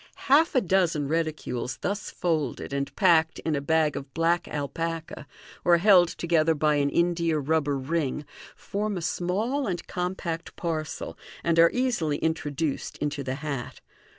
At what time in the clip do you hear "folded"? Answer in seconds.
2.09-2.73